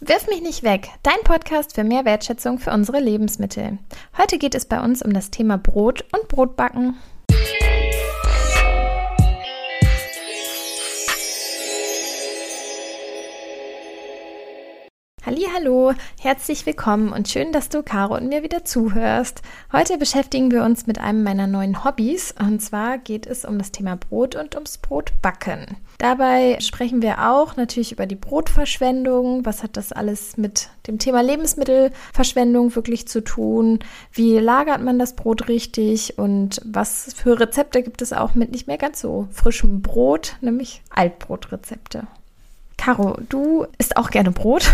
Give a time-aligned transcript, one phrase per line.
[0.00, 3.78] Wirf mich nicht weg, dein Podcast für mehr Wertschätzung für unsere Lebensmittel.
[4.18, 6.96] Heute geht es bei uns um das Thema Brot und Brotbacken.
[15.34, 19.42] Hallo, herzlich willkommen und schön, dass du Caro und mir wieder zuhörst.
[19.72, 23.72] Heute beschäftigen wir uns mit einem meiner neuen Hobbys und zwar geht es um das
[23.72, 25.76] Thema Brot und ums Brotbacken.
[25.98, 29.44] Dabei sprechen wir auch natürlich über die Brotverschwendung.
[29.44, 33.80] Was hat das alles mit dem Thema Lebensmittelverschwendung wirklich zu tun?
[34.12, 36.16] Wie lagert man das Brot richtig?
[36.16, 40.82] Und was für Rezepte gibt es auch mit nicht mehr ganz so frischem Brot, nämlich
[40.90, 42.06] Altbrotrezepte?
[42.84, 44.70] Caro, du isst auch gerne Brot,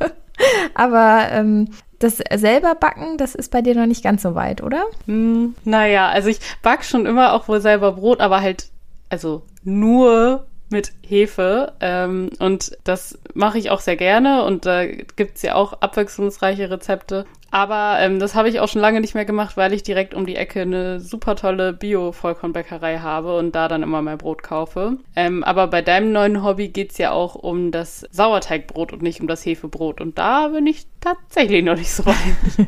[0.74, 4.84] aber ähm, das selber backen, das ist bei dir noch nicht ganz so weit, oder?
[5.04, 8.70] Hm, naja, also ich back schon immer auch wohl selber Brot, aber halt,
[9.10, 11.72] also nur mit Hefe.
[11.80, 17.26] Ähm, und das mache ich auch sehr gerne und da gibt's ja auch abwechslungsreiche Rezepte.
[17.50, 20.26] Aber ähm, das habe ich auch schon lange nicht mehr gemacht, weil ich direkt um
[20.26, 24.98] die Ecke eine super tolle Bio-Vollkornbäckerei habe und da dann immer mein Brot kaufe.
[25.14, 29.28] Ähm, aber bei deinem neuen Hobby geht's ja auch um das Sauerteigbrot und nicht um
[29.28, 30.00] das Hefebrot.
[30.00, 32.16] Und da bin ich tatsächlich noch nicht so weit.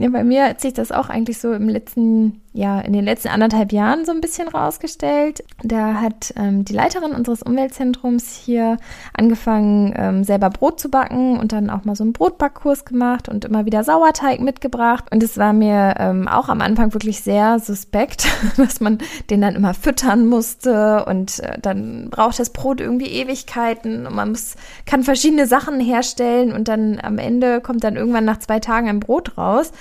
[0.00, 3.30] Ja, bei mir hat sich das auch eigentlich so im letzten, ja, in den letzten
[3.30, 5.42] anderthalb Jahren so ein bisschen rausgestellt.
[5.64, 8.76] Da hat ähm, die Leiterin unseres Umweltzentrums hier
[9.12, 13.44] angefangen, ähm, selber Brot zu backen und dann auch mal so einen Brotbackkurs gemacht und
[13.44, 15.06] immer wieder Sauerteig mitgebracht.
[15.10, 18.98] Und es war mir ähm, auch am Anfang wirklich sehr suspekt, dass man
[19.30, 24.28] den dann immer füttern musste und äh, dann braucht das Brot irgendwie Ewigkeiten und man
[24.30, 24.54] muss,
[24.86, 29.00] kann verschiedene Sachen herstellen und dann am Ende kommt dann irgendwann nach zwei Tagen ein
[29.00, 29.72] Brot raus.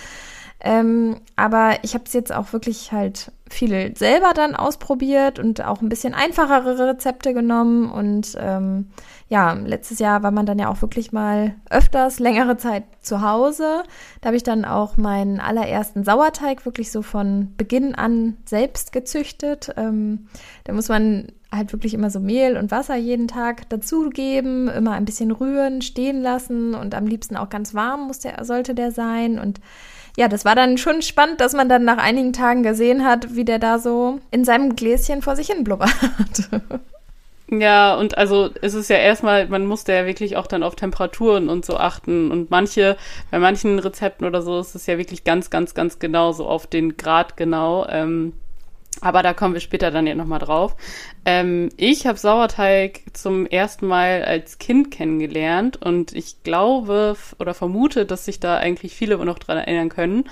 [0.59, 5.81] Ähm, aber ich habe es jetzt auch wirklich halt viel selber dann ausprobiert und auch
[5.81, 7.91] ein bisschen einfachere Rezepte genommen.
[7.91, 8.87] Und ähm,
[9.29, 13.83] ja, letztes Jahr war man dann ja auch wirklich mal öfters längere Zeit zu Hause.
[14.21, 19.73] Da habe ich dann auch meinen allerersten Sauerteig wirklich so von Beginn an selbst gezüchtet.
[19.77, 20.27] Ähm,
[20.63, 25.05] da muss man halt wirklich immer so Mehl und Wasser jeden Tag dazugeben, immer ein
[25.05, 29.39] bisschen rühren, stehen lassen und am liebsten auch ganz warm muss der, sollte der sein
[29.39, 29.61] und
[30.17, 33.45] ja, das war dann schon spannend, dass man dann nach einigen Tagen gesehen hat, wie
[33.45, 35.91] der da so in seinem Gläschen vor sich hin blubbert.
[37.49, 41.47] Ja, und also es ist ja erstmal, man musste ja wirklich auch dann auf Temperaturen
[41.47, 42.29] und so achten.
[42.29, 42.97] Und manche,
[43.31, 46.67] bei manchen Rezepten oder so ist es ja wirklich ganz, ganz, ganz genau, so auf
[46.67, 47.87] den Grad genau.
[47.87, 48.33] Ähm,
[49.01, 50.75] aber da kommen wir später dann ja nochmal drauf.
[51.25, 58.05] Ähm, ich habe Sauerteig zum ersten Mal als Kind kennengelernt und ich glaube oder vermute,
[58.05, 60.25] dass sich da eigentlich viele noch dran erinnern können.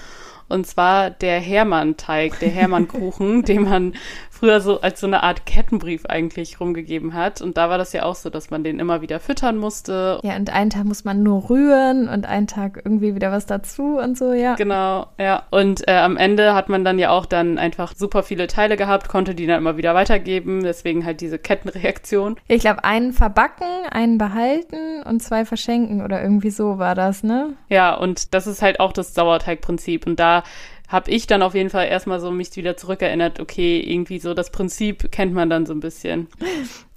[0.47, 3.93] Und zwar der Hermann-Teig, der Hermann-Kuchen, den man
[4.29, 7.41] früher so als so eine Art Kettenbrief eigentlich rumgegeben hat.
[7.41, 10.19] Und da war das ja auch so, dass man den immer wieder füttern musste.
[10.23, 13.97] Ja, und einen Tag muss man nur rühren und einen Tag irgendwie wieder was dazu
[13.97, 14.55] und so, ja.
[14.55, 15.43] Genau, ja.
[15.51, 19.07] Und äh, am Ende hat man dann ja auch dann einfach super viele Teile gehabt,
[19.07, 20.63] konnte die dann immer wieder weitergeben.
[20.63, 22.37] Deswegen halt diese Kettenreaktion.
[22.47, 27.53] Ich glaube, einen verbacken, einen behalten und zwei verschenken oder irgendwie so war das, ne?
[27.69, 30.05] Ja, und das ist halt auch das Sauerteigprinzip.
[30.05, 30.34] Und da
[30.87, 34.51] habe ich dann auf jeden Fall erstmal so mich wieder zurückerinnert, okay, irgendwie so das
[34.51, 36.27] Prinzip kennt man dann so ein bisschen.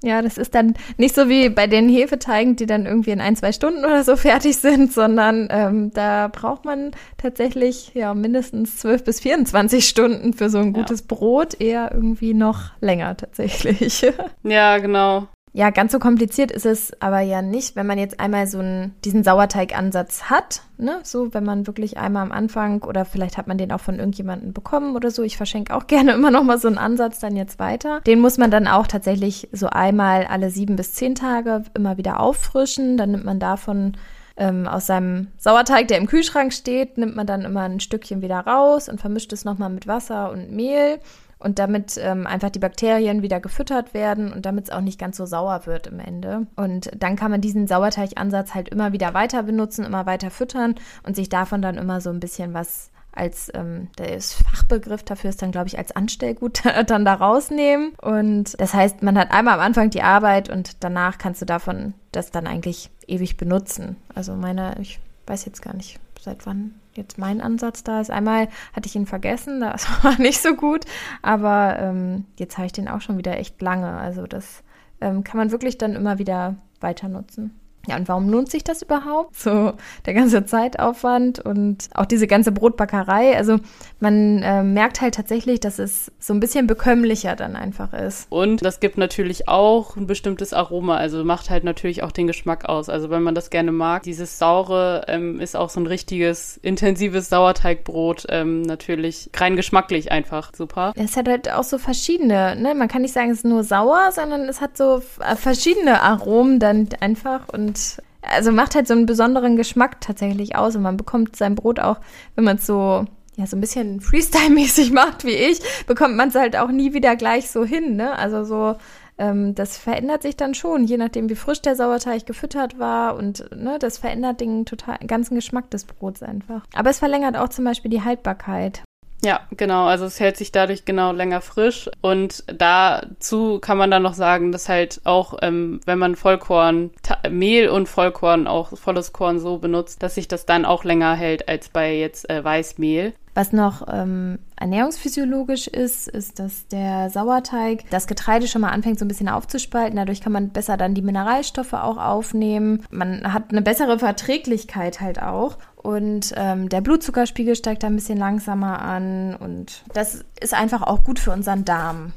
[0.03, 3.34] Ja, das ist dann nicht so wie bei den Hefeteigen, die dann irgendwie in ein,
[3.34, 9.04] zwei Stunden oder so fertig sind, sondern ähm, da braucht man tatsächlich ja mindestens zwölf
[9.04, 11.06] bis 24 Stunden für so ein gutes ja.
[11.09, 14.06] Brot, eher irgendwie noch länger tatsächlich.
[14.43, 15.28] Ja, genau.
[15.53, 18.94] Ja, ganz so kompliziert ist es aber ja nicht, wenn man jetzt einmal so einen,
[19.04, 21.00] diesen Sauerteigansatz hat, ne?
[21.03, 24.53] So, wenn man wirklich einmal am Anfang oder vielleicht hat man den auch von irgendjemandem
[24.53, 25.22] bekommen oder so.
[25.22, 28.00] Ich verschenke auch gerne immer noch mal so einen Ansatz dann jetzt weiter.
[28.03, 32.20] Den muss man dann auch tatsächlich so einmal alle sieben bis zehn Tage immer wieder
[32.20, 32.97] auffrischen.
[32.97, 33.97] Dann nimmt man davon
[34.38, 38.38] ähm, aus seinem Sauerteig, der im Kühlschrank steht, nimmt man dann immer ein Stückchen wieder
[38.38, 41.00] raus und vermischt es nochmal mit Wasser und Mehl
[41.38, 45.16] und damit ähm, einfach die Bakterien wieder gefüttert werden und damit es auch nicht ganz
[45.16, 46.47] so sauer wird im Ende.
[46.56, 51.17] Und dann kann man diesen Sauerteigansatz halt immer wieder weiter benutzen, immer weiter füttern und
[51.17, 55.53] sich davon dann immer so ein bisschen was als ähm, der Fachbegriff dafür ist dann,
[55.53, 57.93] glaube ich, als Anstellgut dann da rausnehmen.
[58.00, 61.94] Und das heißt, man hat einmal am Anfang die Arbeit und danach kannst du davon
[62.12, 63.97] das dann eigentlich ewig benutzen.
[64.15, 68.11] Also meine, ich weiß jetzt gar nicht, seit wann jetzt mein Ansatz da ist.
[68.11, 70.85] Einmal hatte ich ihn vergessen, das war nicht so gut,
[71.23, 73.91] aber ähm, jetzt habe ich den auch schon wieder echt lange.
[73.93, 74.62] Also das
[75.00, 77.57] ähm, kann man wirklich dann immer wieder weiter nutzen.
[77.88, 79.37] Ja, und warum lohnt sich das überhaupt?
[79.38, 79.73] So
[80.06, 83.37] der ganze Zeitaufwand und auch diese ganze Brotbackerei.
[83.37, 83.58] Also
[84.00, 88.26] man äh, merkt halt tatsächlich, dass es so ein bisschen bekömmlicher dann einfach ist.
[88.31, 92.69] Und das gibt natürlich auch ein bestimmtes Aroma, also macht halt natürlich auch den Geschmack
[92.69, 92.88] aus.
[92.88, 97.29] Also wenn man das gerne mag, dieses saure ähm, ist auch so ein richtiges intensives
[97.31, 100.93] Sauerteigbrot ähm, natürlich rein geschmacklich einfach super.
[100.96, 102.75] Es hat halt auch so verschiedene, ne?
[102.75, 106.58] Man kann nicht sagen, es ist nur sauer, sondern es hat so äh, verschiedene Aromen
[106.58, 107.77] dann einfach und
[108.22, 111.98] also macht halt so einen besonderen Geschmack tatsächlich aus und man bekommt sein Brot auch,
[112.34, 113.06] wenn man es so
[113.38, 117.14] ja, so ein bisschen Freestyle-mäßig macht wie ich, bekommt man es halt auch nie wieder
[117.14, 118.19] gleich so hin, ne?
[118.19, 118.76] Also so,
[119.16, 123.48] ähm, das verändert sich dann schon, je nachdem, wie frisch der Sauerteig gefüttert war und
[123.54, 126.66] ne, das verändert den total ganzen Geschmack des Brots einfach.
[126.75, 128.82] Aber es verlängert auch zum Beispiel die Haltbarkeit.
[129.23, 129.87] Ja, genau.
[129.87, 131.91] Also es hält sich dadurch genau länger frisch.
[132.00, 136.91] Und dazu kann man dann noch sagen, dass halt auch, ähm, wenn man Vollkorn,
[137.29, 141.49] Mehl und Vollkorn, auch volles Korn so benutzt, dass sich das dann auch länger hält
[141.49, 143.12] als bei jetzt äh, Weißmehl.
[143.38, 149.05] Was noch ähm, ernährungsphysiologisch ist, ist, dass der Sauerteig das Getreide schon mal anfängt so
[149.05, 149.97] ein bisschen aufzuspalten.
[149.97, 152.85] Dadurch kann man besser dann die Mineralstoffe auch aufnehmen.
[152.91, 155.56] Man hat eine bessere Verträglichkeit halt auch.
[155.88, 159.35] Und ähm, der Blutzuckerspiegel steigt da ein bisschen langsamer an.
[159.35, 162.12] Und das ist einfach auch gut für unseren Darm.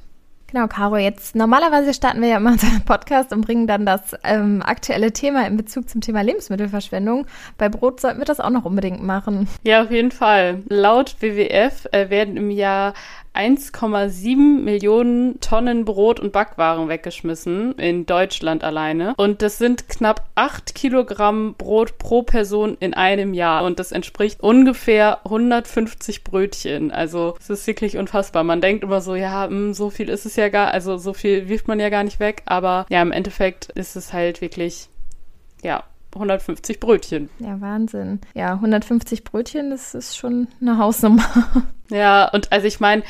[0.48, 4.62] Genau, Caro, jetzt normalerweise starten wir ja immer unseren Podcast und bringen dann das ähm,
[4.62, 7.28] aktuelle Thema in Bezug zum Thema Lebensmittelverschwendung.
[7.58, 9.48] Bei Brot sollten wir das auch noch unbedingt machen.
[9.64, 10.64] Ja, auf jeden Fall.
[10.68, 12.94] Laut WWF äh, werden im Jahr
[13.34, 19.14] 1,7 Millionen Tonnen Brot und Backwaren weggeschmissen in Deutschland alleine.
[19.18, 23.64] Und das sind knapp 8 Kilogramm Brot pro Person in einem Jahr.
[23.64, 26.92] Und das entspricht ungefähr 150 Brötchen.
[26.92, 28.44] Also es ist wirklich unfassbar.
[28.44, 31.14] Man denkt immer so, ja, mh, hm, so viel ist es ja gar, also so
[31.14, 32.44] viel wirft man ja gar nicht weg.
[32.46, 34.90] Aber ja, im Endeffekt ist es halt wirklich,
[35.64, 35.84] ja,
[36.16, 37.30] 150 Brötchen.
[37.40, 38.20] Ja, Wahnsinn.
[38.34, 41.24] Ja, 150 Brötchen, das ist schon eine Hausnummer.
[41.92, 43.04] Ja, und also ich meine,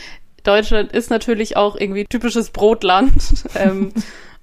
[0.43, 3.13] Deutschland ist natürlich auch irgendwie typisches Brotland.
[3.55, 3.93] ähm,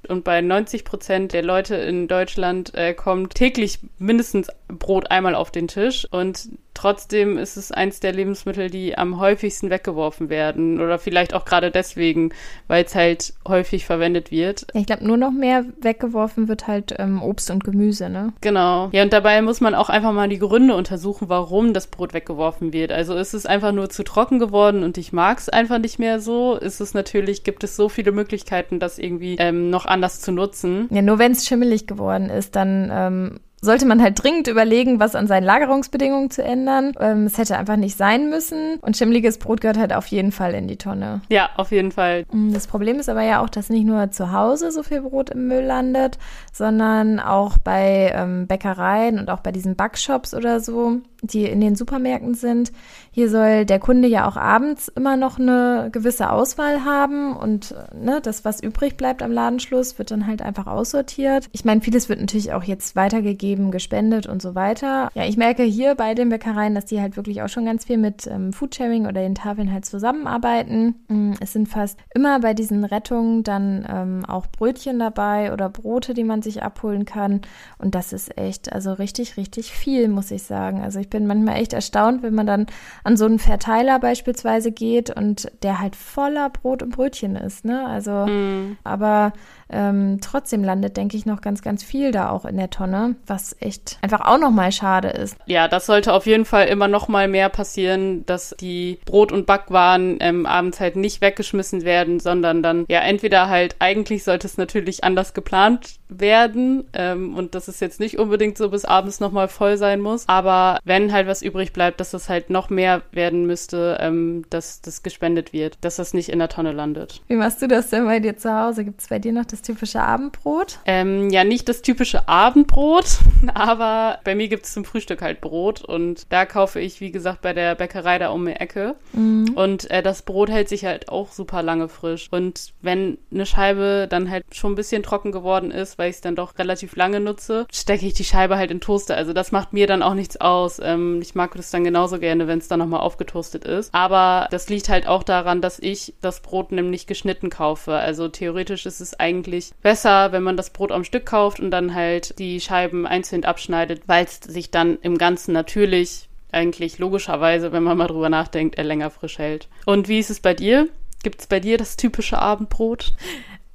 [0.07, 5.51] und bei 90 Prozent der Leute in Deutschland äh, kommt täglich mindestens Brot einmal auf
[5.51, 6.07] den Tisch.
[6.11, 6.49] Und
[6.79, 10.81] trotzdem ist es eins der Lebensmittel, die am häufigsten weggeworfen werden.
[10.81, 12.31] Oder vielleicht auch gerade deswegen,
[12.69, 14.67] weil es halt häufig verwendet wird.
[14.75, 18.33] Ich glaube, nur noch mehr weggeworfen wird halt ähm, Obst und Gemüse, ne?
[18.41, 18.91] Genau.
[18.93, 22.73] Ja, und dabei muss man auch einfach mal die Gründe untersuchen, warum das Brot weggeworfen
[22.73, 22.93] wird.
[22.93, 26.21] Also ist es einfach nur zu trocken geworden und ich mag es einfach nicht mehr
[26.21, 26.55] so?
[26.55, 30.87] Ist es natürlich, gibt es so viele Möglichkeiten, das irgendwie ähm, noch anders zu nutzen.
[30.91, 35.15] Ja, nur wenn es schimmelig geworden ist, dann ähm, sollte man halt dringend überlegen, was
[35.15, 36.93] an seinen Lagerungsbedingungen zu ändern.
[37.01, 38.79] Ähm, es hätte einfach nicht sein müssen.
[38.81, 41.23] Und schimmliges Brot gehört halt auf jeden Fall in die Tonne.
[41.29, 42.25] Ja, auf jeden Fall.
[42.31, 45.31] Mm, das Problem ist aber ja auch, dass nicht nur zu Hause so viel Brot
[45.31, 46.19] im Müll landet,
[46.53, 51.75] sondern auch bei ähm, Bäckereien und auch bei diesen Backshops oder so, die in den
[51.75, 52.73] Supermärkten sind.
[53.19, 58.21] Hier soll der Kunde ja auch abends immer noch eine gewisse Auswahl haben und ne,
[58.23, 61.49] das, was übrig bleibt am Ladenschluss, wird dann halt einfach aussortiert.
[61.51, 65.11] Ich meine, vieles wird natürlich auch jetzt weitergegeben, gespendet und so weiter.
[65.15, 67.99] Ja, ich merke hier bei den Bäckereien, dass die halt wirklich auch schon ganz viel
[67.99, 70.95] mit ähm, Foodsharing oder den Tafeln halt zusammenarbeiten.
[71.09, 76.15] Mm, es sind fast immer bei diesen Rettungen dann ähm, auch Brötchen dabei oder Brote,
[76.15, 77.41] die man sich abholen kann.
[77.79, 80.83] Und das ist echt, also richtig, richtig viel, muss ich sagen.
[80.83, 82.67] Also ich bin manchmal echt erstaunt, wenn man dann
[83.09, 87.87] an so einen Verteiler beispielsweise geht und der halt voller Brot und Brötchen ist, ne?
[87.87, 88.77] Also, mm.
[88.85, 89.33] aber
[89.71, 93.57] ähm, trotzdem landet, denke ich, noch ganz, ganz viel da auch in der Tonne, was
[93.61, 95.37] echt einfach auch nochmal schade ist.
[95.47, 100.19] Ja, das sollte auf jeden Fall immer nochmal mehr passieren, dass die Brot- und Backwaren
[100.21, 105.05] ähm, abends halt nicht weggeschmissen werden, sondern dann ja entweder halt, eigentlich sollte es natürlich
[105.05, 109.77] anders geplant werden ähm, und dass es jetzt nicht unbedingt so bis abends nochmal voll
[109.77, 113.99] sein muss, aber wenn halt was übrig bleibt, dass das halt noch mehr werden müsste,
[114.01, 117.21] ähm, dass das gespendet wird, dass das nicht in der Tonne landet.
[117.29, 118.85] Wie machst du das denn bei dir zu Hause?
[118.85, 120.79] Gibt es bei dir noch das das typische Abendbrot?
[120.87, 123.19] Ähm, ja, nicht das typische Abendbrot,
[123.55, 127.43] aber bei mir gibt es zum Frühstück halt Brot und da kaufe ich, wie gesagt,
[127.43, 128.97] bei der Bäckerei da um die Ecke.
[129.13, 129.53] Mhm.
[129.55, 132.29] Und äh, das Brot hält sich halt auch super lange frisch.
[132.31, 136.23] Und wenn eine Scheibe dann halt schon ein bisschen trocken geworden ist, weil ich es
[136.23, 139.17] dann doch relativ lange nutze, stecke ich die Scheibe halt in Toaster.
[139.17, 140.81] Also das macht mir dann auch nichts aus.
[140.83, 143.93] Ähm, ich mag das dann genauso gerne, wenn es dann nochmal aufgetoastet ist.
[143.95, 147.95] Aber das liegt halt auch daran, dass ich das Brot nämlich geschnitten kaufe.
[147.95, 151.71] Also theoretisch ist es eigentlich eigentlich besser, wenn man das Brot am Stück kauft und
[151.71, 157.73] dann halt die Scheiben einzeln abschneidet, weil es sich dann im Ganzen natürlich eigentlich logischerweise,
[157.73, 159.69] wenn man mal drüber nachdenkt, er länger frisch hält.
[159.85, 160.89] Und wie ist es bei dir?
[161.23, 163.15] Gibt es bei dir das typische Abendbrot?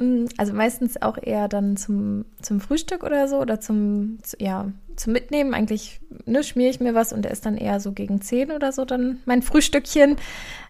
[0.04, 5.14] Mm, also meistens auch eher dann zum, zum Frühstück oder so oder zum, ja, zum
[5.14, 5.54] Mitnehmen.
[5.54, 8.86] Eigentlich ne, schmiere ich mir was und ist dann eher so gegen 10 oder so
[8.86, 10.18] dann mein Frühstückchen.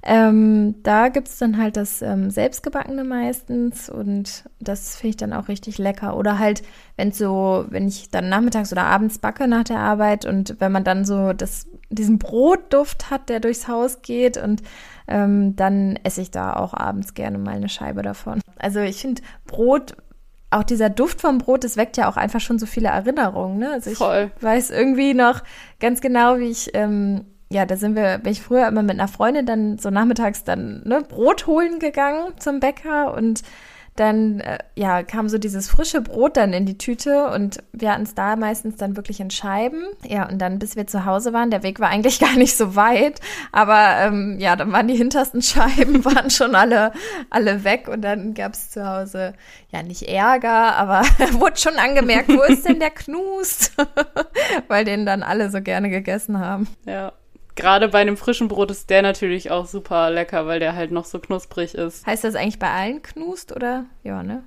[0.04, 5.48] Ähm, da gibt's dann halt das ähm, selbstgebackene meistens und das finde ich dann auch
[5.48, 6.16] richtig lecker.
[6.16, 6.62] Oder halt,
[6.96, 10.84] wenn so, wenn ich dann nachmittags oder abends backe nach der Arbeit und wenn man
[10.84, 14.62] dann so das, diesen Brotduft hat, der durchs Haus geht und
[15.08, 18.42] ähm, dann esse ich da auch abends gerne mal eine Scheibe davon.
[18.58, 19.96] Also ich finde Brot
[20.54, 23.58] auch dieser Duft vom Brot, das weckt ja auch einfach schon so viele Erinnerungen.
[23.58, 23.72] Ne?
[23.72, 24.32] Also ich Voll.
[24.40, 25.42] weiß irgendwie noch
[25.80, 29.08] ganz genau, wie ich, ähm, ja, da sind wir, bin ich früher immer mit einer
[29.08, 33.42] Freundin dann so nachmittags dann ne, Brot holen gegangen zum Bäcker und
[33.96, 38.04] dann äh, ja kam so dieses frische Brot dann in die Tüte und wir hatten
[38.04, 39.84] es da meistens dann wirklich in Scheiben.
[40.04, 42.76] Ja, und dann bis wir zu Hause waren, der Weg war eigentlich gar nicht so
[42.76, 43.20] weit,
[43.52, 46.92] aber ähm, ja, dann waren die hintersten Scheiben waren schon alle
[47.30, 49.34] alle weg und dann gab es zu Hause
[49.72, 51.02] ja nicht Ärger, aber
[51.34, 53.74] wurde schon angemerkt, wo ist denn der Knust,
[54.68, 56.68] weil den dann alle so gerne gegessen haben.
[56.86, 57.14] Ja
[57.56, 61.06] gerade bei einem frischen Brot ist der natürlich auch super lecker, weil der halt noch
[61.06, 62.06] so knusprig ist.
[62.06, 63.86] Heißt das eigentlich bei allen Knust oder?
[64.04, 64.44] Ja, ne?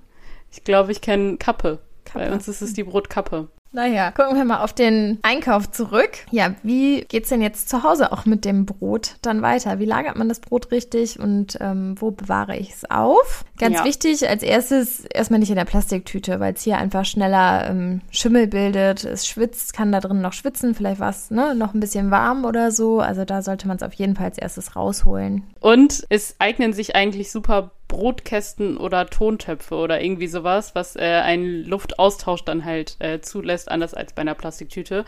[0.51, 1.81] Ich glaube, ich kenne Kappe.
[2.05, 2.25] Kappe.
[2.25, 3.49] Bei uns ist es die Brotkappe.
[3.73, 6.11] Naja, gucken wir mal auf den Einkauf zurück.
[6.31, 9.79] Ja, wie geht's denn jetzt zu Hause auch mit dem Brot dann weiter?
[9.79, 13.45] Wie lagert man das Brot richtig und ähm, wo bewahre ich es auf?
[13.59, 13.85] Ganz ja.
[13.85, 18.47] wichtig, als erstes erstmal nicht in der Plastiktüte, weil es hier einfach schneller ähm, Schimmel
[18.47, 19.05] bildet.
[19.05, 22.45] Es schwitzt, kann da drin noch schwitzen, vielleicht war es ne, noch ein bisschen warm
[22.45, 23.01] oder so.
[23.01, 25.43] Also da sollte man es auf jeden Fall als erstes rausholen.
[25.61, 31.65] Und es eignen sich eigentlich super Brotkästen oder Tontöpfe oder irgendwie sowas, was äh, einen
[31.65, 35.05] Luftaustausch dann halt äh, zulässt, anders als bei einer Plastiktüte.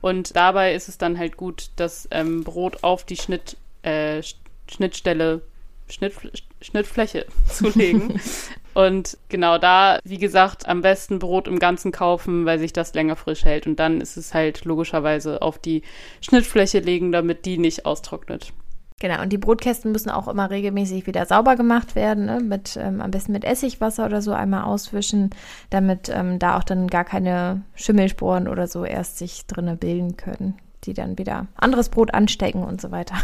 [0.00, 4.22] Und dabei ist es dann halt gut, das ähm, Brot auf die Schnitt, äh,
[4.66, 5.42] Schnittstelle,
[5.88, 6.14] Schnitt,
[6.60, 8.20] Schnittfläche zu legen.
[8.74, 13.16] Und genau da, wie gesagt, am besten Brot im Ganzen kaufen, weil sich das länger
[13.16, 13.66] frisch hält.
[13.66, 15.82] Und dann ist es halt logischerweise auf die
[16.22, 18.54] Schnittfläche legen, damit die nicht austrocknet.
[19.02, 22.38] Genau, und die Brotkästen müssen auch immer regelmäßig wieder sauber gemacht werden, ne?
[22.38, 25.30] mit, ähm, am besten mit Essigwasser oder so einmal auswischen,
[25.70, 30.54] damit ähm, da auch dann gar keine Schimmelsporen oder so erst sich drinne bilden können,
[30.84, 33.16] die dann wieder anderes Brot anstecken und so weiter.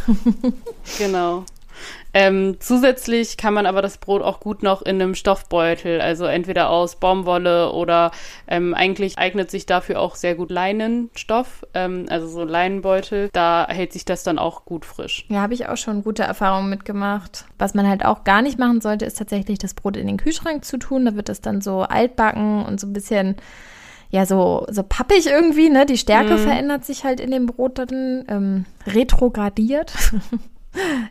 [0.99, 1.45] genau.
[2.15, 6.71] Ähm, zusätzlich kann man aber das Brot auch gut noch in einem Stoffbeutel, also entweder
[6.71, 8.11] aus Baumwolle oder
[8.47, 13.29] ähm, eigentlich eignet sich dafür auch sehr gut Leinenstoff, ähm, also so Leinenbeutel.
[13.33, 15.27] Da hält sich das dann auch gut frisch.
[15.29, 17.45] Ja, habe ich auch schon gute Erfahrungen mitgemacht.
[17.59, 20.65] Was man halt auch gar nicht machen sollte, ist tatsächlich das Brot in den Kühlschrank
[20.65, 21.05] zu tun.
[21.05, 23.37] Da wird es dann so altbacken und so ein bisschen
[24.11, 25.85] ja, so, so pappig irgendwie, ne?
[25.85, 26.39] Die Stärke mm.
[26.39, 29.93] verändert sich halt in dem Brot dann, ähm, retrogradiert.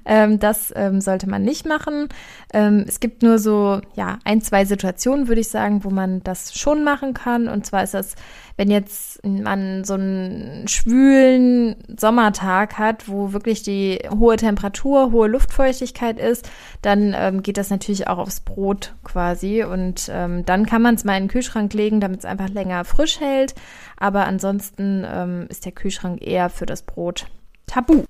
[0.05, 2.07] Ähm, das ähm, sollte man nicht machen.
[2.53, 6.57] Ähm, es gibt nur so, ja, ein, zwei Situationen, würde ich sagen, wo man das
[6.57, 7.47] schon machen kann.
[7.47, 8.15] Und zwar ist das,
[8.55, 16.19] wenn jetzt man so einen schwülen Sommertag hat, wo wirklich die hohe Temperatur, hohe Luftfeuchtigkeit
[16.19, 16.49] ist,
[16.81, 19.63] dann ähm, geht das natürlich auch aufs Brot quasi.
[19.63, 22.85] Und ähm, dann kann man es mal in den Kühlschrank legen, damit es einfach länger
[22.85, 23.55] frisch hält.
[23.97, 27.27] Aber ansonsten ähm, ist der Kühlschrank eher für das Brot
[27.65, 28.03] tabu.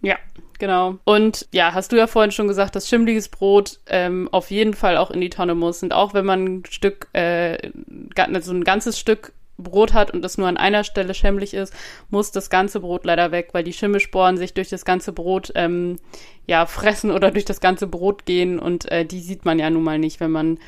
[0.00, 0.16] Ja,
[0.58, 0.96] genau.
[1.04, 4.96] Und ja, hast du ja vorhin schon gesagt, dass schimmliges Brot ähm, auf jeden Fall
[4.96, 5.82] auch in die Tonne muss.
[5.82, 7.70] Und auch wenn man ein Stück, äh,
[8.40, 11.72] so ein ganzes Stück Brot hat und das nur an einer Stelle schimmlig ist,
[12.10, 15.98] muss das ganze Brot leider weg, weil die Schimmelsporen sich durch das ganze Brot ähm,
[16.46, 19.84] ja fressen oder durch das ganze Brot gehen und äh, die sieht man ja nun
[19.84, 20.58] mal nicht, wenn man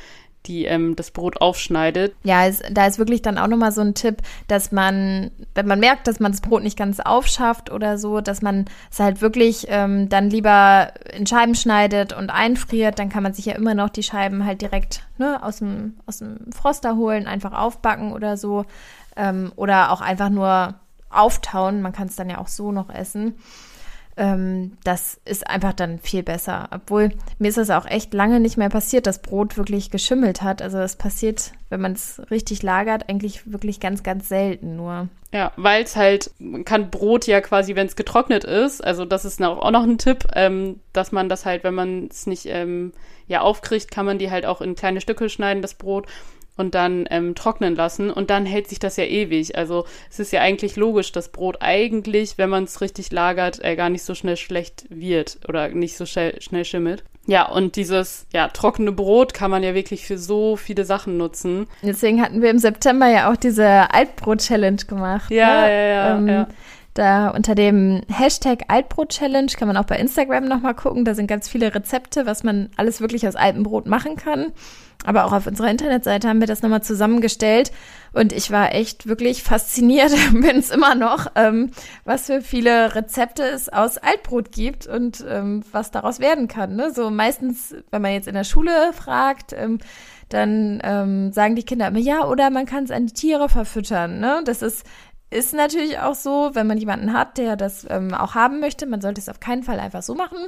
[0.46, 2.14] die ähm, das Brot aufschneidet.
[2.22, 5.80] Ja, es, da ist wirklich dann auch nochmal so ein Tipp, dass man, wenn man
[5.80, 9.66] merkt, dass man das Brot nicht ganz aufschafft oder so, dass man es halt wirklich
[9.68, 13.90] ähm, dann lieber in Scheiben schneidet und einfriert, dann kann man sich ja immer noch
[13.90, 18.64] die Scheiben halt direkt ne, aus, dem, aus dem Froster holen, einfach aufbacken oder so.
[19.16, 20.74] Ähm, oder auch einfach nur
[21.10, 21.80] auftauen.
[21.80, 23.34] Man kann es dann ja auch so noch essen
[24.16, 26.68] ähm, das ist einfach dann viel besser.
[26.73, 30.62] Obwohl mir ist das auch echt lange nicht mehr passiert, dass Brot wirklich geschimmelt hat.
[30.62, 35.08] Also das passiert, wenn man es richtig lagert, eigentlich wirklich ganz, ganz selten nur.
[35.32, 39.25] Ja, weil es halt, man kann Brot ja quasi, wenn es getrocknet ist, also das
[39.25, 42.92] ist auch noch ein Tipp, ähm, dass man das halt, wenn man es nicht ähm,
[43.26, 46.06] ja aufkriegt, kann man die halt auch in kleine Stücke schneiden, das Brot
[46.56, 49.56] und dann ähm, trocknen lassen und dann hält sich das ja ewig.
[49.56, 53.76] Also es ist ja eigentlich logisch, dass Brot eigentlich, wenn man es richtig lagert, äh,
[53.76, 57.04] gar nicht so schnell schlecht wird oder nicht so schnell, schnell schimmelt.
[57.26, 61.66] Ja, und dieses ja, trockene Brot kann man ja wirklich für so viele Sachen nutzen.
[61.82, 65.30] Deswegen hatten wir im September ja auch diese Altbrot-Challenge gemacht.
[65.30, 65.72] Ja, ne?
[65.72, 66.48] ja, ja, ähm, ja
[66.94, 71.04] Da unter dem Hashtag Altbrot Challenge kann man auch bei Instagram nochmal gucken.
[71.04, 74.52] Da sind ganz viele Rezepte, was man alles wirklich aus altem Brot machen kann.
[75.06, 77.70] Aber auch auf unserer Internetseite haben wir das nochmal zusammengestellt.
[78.12, 81.70] Und ich war echt wirklich fasziniert, bin es immer noch, ähm,
[82.04, 86.76] was für viele Rezepte es aus Altbrot gibt und ähm, was daraus werden kann.
[86.76, 86.92] Ne?
[86.92, 89.78] So meistens, wenn man jetzt in der Schule fragt, ähm,
[90.28, 94.18] dann ähm, sagen die Kinder immer, ja, oder man kann es an die Tiere verfüttern.
[94.18, 94.42] Ne?
[94.44, 94.84] Das ist
[95.28, 98.87] ist natürlich auch so, wenn man jemanden hat, der das ähm, auch haben möchte.
[98.87, 100.38] Man sollte es auf keinen Fall einfach so machen.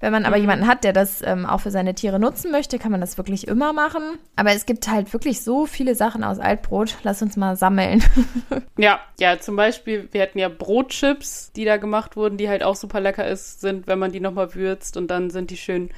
[0.00, 0.42] Wenn man aber mhm.
[0.42, 3.48] jemanden hat, der das ähm, auch für seine Tiere nutzen möchte, kann man das wirklich
[3.48, 4.18] immer machen.
[4.36, 6.98] Aber es gibt halt wirklich so viele Sachen aus Altbrot.
[7.04, 8.04] Lass uns mal sammeln.
[8.76, 12.76] ja, ja, zum Beispiel, wir hatten ja Brotchips, die da gemacht wurden, die halt auch
[12.76, 15.88] super lecker ist, sind, wenn man die nochmal würzt und dann sind die schön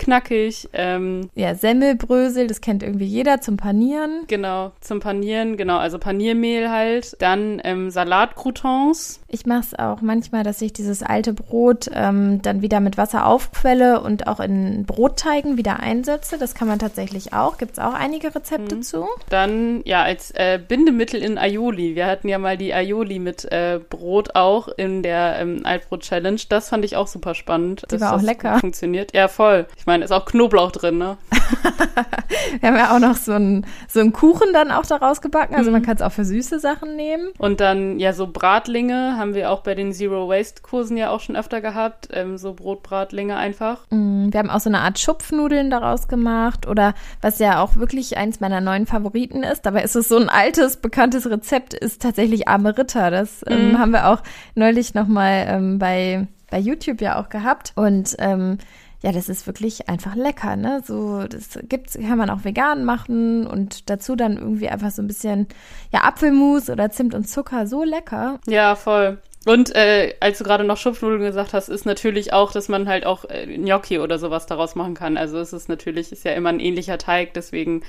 [0.00, 0.68] knackig.
[0.72, 4.24] Ähm, ja, Semmelbrösel, das kennt irgendwie jeder zum Panieren.
[4.26, 7.16] Genau, zum Panieren, genau, also Paniermehl halt.
[7.20, 9.20] Dann ähm, Salatcroutons.
[9.28, 13.26] Ich mache es auch manchmal, dass ich dieses alte Brot ähm, dann wieder mit Wasser
[13.26, 16.38] aufquelle und auch in Brotteigen wieder einsetze.
[16.38, 17.58] Das kann man tatsächlich auch.
[17.58, 18.82] Gibt es auch einige Rezepte mhm.
[18.82, 19.06] zu.
[19.28, 21.94] Dann, ja, als äh, Bindemittel in Aioli.
[21.94, 26.40] Wir hatten ja mal die Aioli mit äh, Brot auch in der ähm, Altbrot-Challenge.
[26.48, 27.84] Das fand ich auch super spannend.
[27.90, 28.58] Die war auch lecker.
[28.58, 29.14] Funktioniert.
[29.14, 29.66] Ja, voll.
[29.76, 31.16] Ich meine, ist auch Knoblauch drin, ne?
[32.60, 35.56] Wir haben ja auch noch so einen so einen Kuchen dann auch daraus gebacken.
[35.56, 35.74] Also mhm.
[35.74, 37.30] man kann es auch für süße Sachen nehmen.
[37.38, 41.18] Und dann, ja, so Bratlinge haben wir auch bei den Zero Waste Kursen ja auch
[41.18, 42.08] schon öfter gehabt.
[42.12, 43.80] Ähm, so Brotbratlinge einfach.
[43.90, 44.32] Mhm.
[44.32, 46.68] Wir haben auch so eine Art Schupfnudeln daraus gemacht.
[46.68, 49.66] Oder was ja auch wirklich eins meiner neuen Favoriten ist.
[49.66, 53.10] Dabei ist es so ein altes, bekanntes Rezept, ist tatsächlich Arme Ritter.
[53.10, 53.78] Das ähm, mhm.
[53.78, 54.22] haben wir auch
[54.54, 57.72] neulich nochmal ähm, bei bei YouTube ja auch gehabt.
[57.76, 58.58] Und ähm,
[59.02, 60.82] ja, das ist wirklich einfach lecker, ne?
[60.84, 65.06] So, das gibt's, kann man auch vegan machen und dazu dann irgendwie einfach so ein
[65.06, 65.48] bisschen,
[65.92, 68.40] ja, Apfelmus oder Zimt und Zucker, so lecker.
[68.46, 69.18] Ja, voll.
[69.46, 73.06] Und äh, als du gerade noch Schupfnudeln gesagt hast, ist natürlich auch, dass man halt
[73.06, 75.16] auch äh, Gnocchi oder sowas daraus machen kann.
[75.16, 77.82] Also es ist natürlich, ist ja immer ein ähnlicher Teig, deswegen,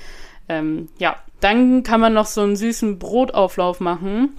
[0.48, 1.16] ähm, ja.
[1.40, 4.30] Dann kann man noch so einen süßen Brotauflauf machen.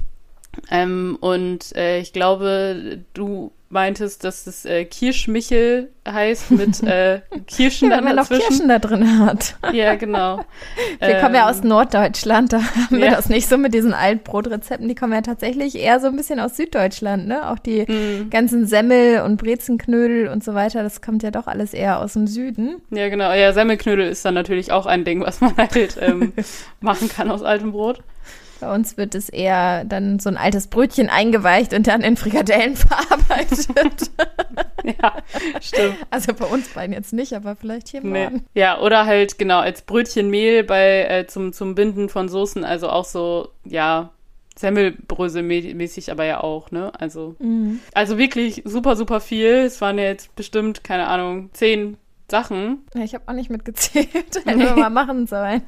[0.72, 7.90] Ähm, und äh, ich glaube, du meintest, dass es äh, Kirschmichel heißt mit äh, Kirschen
[7.90, 8.42] ja, dann wenn man dazwischen.
[8.42, 9.56] noch Kirschen da drin hat.
[9.74, 10.38] Ja, genau.
[11.00, 13.94] Wir ähm, kommen ja aus ähm, Norddeutschland, da haben wir das nicht so mit diesen
[13.94, 14.88] Altbrotrezepten.
[14.88, 17.50] Die kommen ja tatsächlich eher so ein bisschen aus Süddeutschland, ne?
[17.50, 18.30] Auch die mm.
[18.30, 22.28] ganzen Semmel und Brezenknödel und so weiter, das kommt ja doch alles eher aus dem
[22.28, 22.82] Süden.
[22.92, 23.34] Ja, genau.
[23.34, 26.34] Ja, Semmelknödel ist dann natürlich auch ein Ding, was man halt ähm,
[26.82, 28.04] machen kann aus altem Brot.
[28.64, 32.76] Bei uns wird es eher dann so ein altes Brötchen eingeweicht und dann in Frikadellen
[32.78, 33.68] verarbeitet.
[34.86, 35.16] ja,
[35.60, 35.98] stimmt.
[36.10, 38.24] Also bei uns beiden jetzt nicht, aber vielleicht hier nee.
[38.24, 38.46] morgen.
[38.54, 43.04] Ja, oder halt genau als Brötchenmehl bei äh, zum, zum Binden von Soßen, also auch
[43.04, 44.12] so, ja,
[44.58, 46.94] Semmelbrösel-mäßig aber ja auch, ne?
[46.98, 47.82] Also, mhm.
[47.94, 49.66] also wirklich super, super viel.
[49.66, 51.98] Es waren ja jetzt bestimmt, keine Ahnung, zehn
[52.32, 52.86] Sachen.
[52.94, 54.08] Ja, ich habe auch nicht mitgezählt.
[54.46, 55.64] Hätten wir mal machen sollen.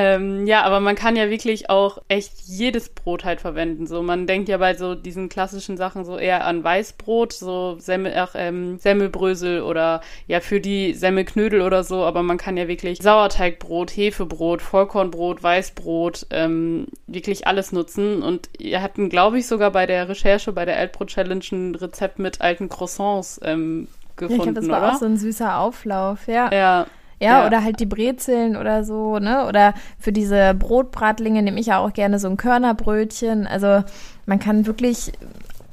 [0.00, 3.88] Ähm, ja, aber man kann ja wirklich auch echt jedes Brot halt verwenden.
[3.88, 8.12] So, man denkt ja bei so diesen klassischen Sachen so eher an Weißbrot, so Semmel,
[8.16, 13.02] ach, ähm, Semmelbrösel oder ja für die Semmelknödel oder so, aber man kann ja wirklich
[13.02, 18.22] Sauerteigbrot, Hefebrot, Vollkornbrot, Weißbrot, ähm, wirklich alles nutzen.
[18.22, 22.20] Und ihr hatten, glaube ich, sogar bei der Recherche bei der Altbrot Challenge ein Rezept
[22.20, 24.92] mit alten Croissants ähm, gefunden, ja, ich glaube, das war oder?
[24.92, 26.52] auch so ein süßer Auflauf, ja.
[26.52, 26.86] Ja,
[27.20, 29.46] ja, ja, oder halt die Brezeln oder so, ne?
[29.46, 33.46] Oder für diese Brotbratlinge nehme ich ja auch gerne so ein Körnerbrötchen.
[33.46, 33.82] Also
[34.26, 35.12] man kann wirklich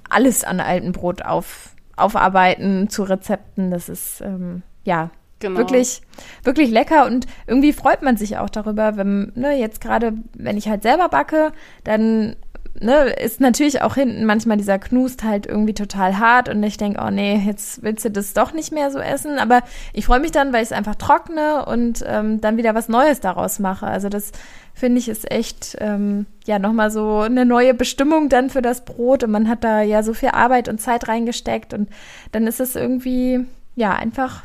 [0.10, 3.70] alles an alten Brot auf, aufarbeiten zu Rezepten.
[3.70, 5.60] Das ist ähm, ja genau.
[5.60, 6.02] wirklich,
[6.44, 10.68] wirklich lecker und irgendwie freut man sich auch darüber, wenn, ne, jetzt gerade, wenn ich
[10.68, 11.52] halt selber backe,
[11.84, 12.36] dann
[12.80, 17.02] ne, ist natürlich auch hinten manchmal dieser Knust halt irgendwie total hart und ich denke,
[17.06, 19.40] oh nee, jetzt willst du das doch nicht mehr so essen.
[19.40, 19.62] Aber
[19.94, 23.20] ich freue mich dann, weil ich es einfach trockne und ähm, dann wieder was Neues
[23.20, 23.88] daraus mache.
[23.88, 24.32] Also das
[24.74, 29.24] finde ich ist echt ähm, ja nochmal so eine neue Bestimmung dann für das Brot
[29.24, 31.90] und man hat da ja so viel Arbeit und Zeit reingesteckt und
[32.34, 34.44] dann ist es irgendwie ja einfach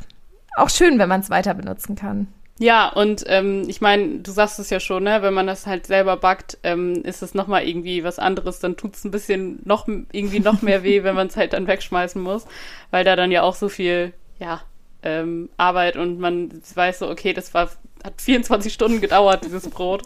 [0.56, 2.28] auch schön, wenn man es weiter benutzen kann.
[2.60, 5.22] Ja, und ähm, ich meine, du sagst es ja schon, ne?
[5.22, 8.96] wenn man das halt selber backt, ähm, ist es nochmal irgendwie was anderes, dann tut
[8.96, 12.44] es ein bisschen noch irgendwie noch mehr weh, wenn man es halt dann wegschmeißen muss,
[12.90, 14.60] weil da dann ja auch so viel, ja,
[15.02, 17.70] ähm, Arbeit und man weiß so, okay, das war,
[18.04, 20.02] hat 24 Stunden gedauert, dieses Brot.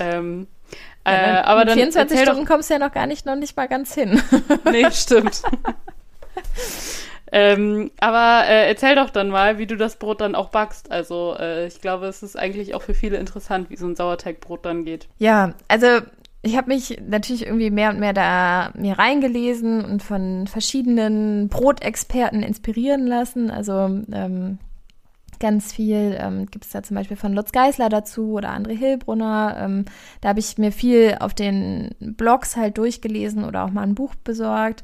[0.00, 0.48] Ähm,
[1.06, 3.56] ja, äh, aber dann 24 Stunden doch, kommst du ja noch gar nicht, noch nicht
[3.56, 4.20] mal ganz hin.
[4.64, 5.42] nee, stimmt.
[7.32, 10.92] Ähm, aber äh, erzähl doch dann mal, wie du das Brot dann auch backst.
[10.92, 14.66] Also äh, ich glaube, es ist eigentlich auch für viele interessant, wie so ein Sauerteigbrot
[14.66, 15.08] dann geht.
[15.18, 15.86] Ja, also
[16.42, 22.42] ich habe mich natürlich irgendwie mehr und mehr da mir reingelesen und von verschiedenen Brotexperten
[22.42, 23.50] inspirieren lassen.
[23.50, 23.72] Also
[24.12, 24.58] ähm,
[25.40, 29.56] ganz viel ähm, gibt es da zum Beispiel von Lutz Geisler dazu oder André Hilbrunner.
[29.58, 29.86] Ähm,
[30.20, 34.14] da habe ich mir viel auf den Blogs halt durchgelesen oder auch mal ein Buch
[34.16, 34.82] besorgt.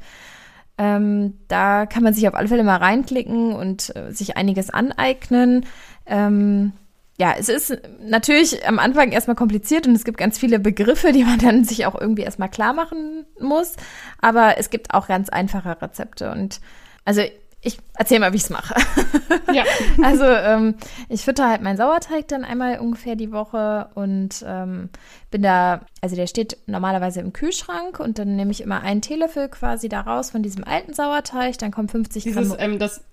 [0.79, 5.65] Ähm, da kann man sich auf alle Fälle mal reinklicken und äh, sich einiges aneignen.
[6.05, 6.71] Ähm,
[7.19, 11.25] ja, es ist natürlich am Anfang erstmal kompliziert und es gibt ganz viele Begriffe, die
[11.25, 13.75] man dann sich auch irgendwie erstmal klar machen muss.
[14.21, 16.61] Aber es gibt auch ganz einfache Rezepte und
[17.03, 17.23] also
[17.61, 18.75] ich erzähle mal, wie ich es mache.
[19.51, 19.63] Ja.
[20.03, 20.75] also ähm,
[21.07, 24.89] ich fütter halt meinen Sauerteig dann einmal ungefähr die Woche und ähm,
[25.31, 29.49] bin da, also der steht normalerweise im Kühlschrank und dann nehme ich immer einen Teelöffel
[29.49, 32.57] quasi da raus von diesem alten Sauerteig, dann kommen 50 Dieses, Gramm.
[32.59, 33.03] Ähm, das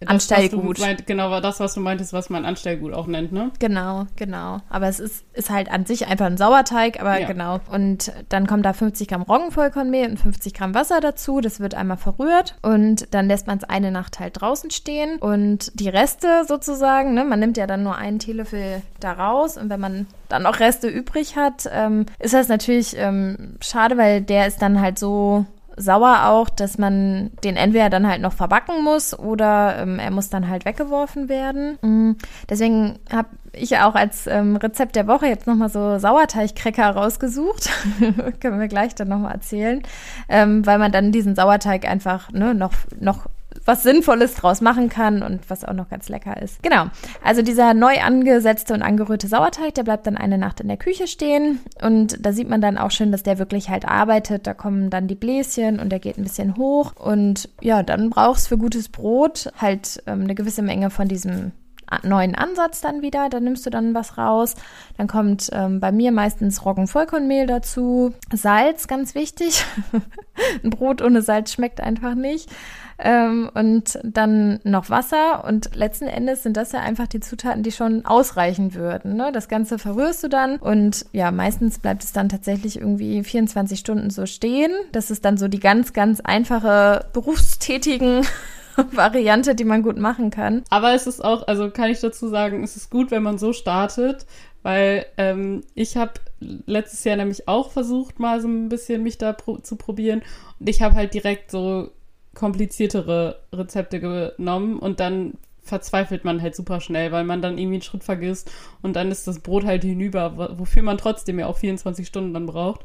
[0.00, 0.78] das, Anstellgut.
[0.78, 3.50] Meint, genau, war das, was du meintest, was man Anstellgut auch nennt, ne?
[3.58, 4.58] Genau, genau.
[4.70, 7.26] Aber es ist, ist halt an sich einfach ein Sauerteig, aber ja.
[7.26, 7.60] genau.
[7.70, 11.40] Und dann kommen da 50 Gramm Roggenvollkornmehl und 50 Gramm Wasser dazu.
[11.40, 15.18] Das wird einmal verrührt und dann lässt man es eine Nacht halt draußen stehen.
[15.18, 19.68] Und die Reste sozusagen, ne, man nimmt ja dann nur einen Teelöffel da raus und
[19.68, 24.46] wenn man dann noch Reste übrig hat, ähm, ist das natürlich ähm, schade, weil der
[24.46, 25.44] ist dann halt so
[25.76, 30.30] sauer auch, dass man den entweder dann halt noch verbacken muss oder ähm, er muss
[30.30, 31.78] dann halt weggeworfen werden.
[31.82, 32.16] Mhm.
[32.48, 37.70] Deswegen habe ich auch als ähm, Rezept der Woche jetzt nochmal so Sauerteigcracker rausgesucht.
[38.40, 39.82] Können wir gleich dann nochmal erzählen.
[40.28, 43.26] Ähm, weil man dann diesen Sauerteig einfach ne, noch, noch
[43.64, 46.62] was Sinnvolles draus machen kann und was auch noch ganz lecker ist.
[46.62, 46.86] Genau.
[47.22, 51.06] Also dieser neu angesetzte und angerührte Sauerteig, der bleibt dann eine Nacht in der Küche
[51.06, 54.46] stehen und da sieht man dann auch schön, dass der wirklich halt arbeitet.
[54.46, 58.48] Da kommen dann die Bläschen und der geht ein bisschen hoch und ja, dann brauchst
[58.48, 61.52] für gutes Brot halt ähm, eine gewisse Menge von diesem
[62.02, 63.28] neuen Ansatz dann wieder.
[63.28, 64.54] Da nimmst du dann was raus.
[64.96, 68.12] Dann kommt ähm, bei mir meistens Roggenvollkornmehl dazu.
[68.32, 69.64] Salz, ganz wichtig.
[70.64, 72.50] Ein Brot ohne Salz schmeckt einfach nicht.
[72.98, 77.72] Ähm, und dann noch Wasser und letzten Endes sind das ja einfach die Zutaten, die
[77.72, 79.16] schon ausreichen würden.
[79.16, 79.32] Ne?
[79.32, 84.10] Das Ganze verrührst du dann und ja, meistens bleibt es dann tatsächlich irgendwie 24 Stunden
[84.10, 84.70] so stehen.
[84.92, 88.24] Das ist dann so die ganz, ganz einfache berufstätigen
[88.92, 90.62] Variante, die man gut machen kann.
[90.70, 93.52] Aber es ist auch, also kann ich dazu sagen, es ist gut, wenn man so
[93.52, 94.26] startet,
[94.62, 99.32] weil ähm, ich habe letztes Jahr nämlich auch versucht, mal so ein bisschen mich da
[99.32, 100.22] pro zu probieren
[100.58, 101.90] und ich habe halt direkt so
[102.34, 107.82] kompliziertere Rezepte genommen und dann verzweifelt man halt super schnell, weil man dann irgendwie einen
[107.82, 108.50] Schritt vergisst
[108.82, 112.46] und dann ist das Brot halt hinüber, wofür man trotzdem ja auch 24 Stunden dann
[112.46, 112.82] braucht.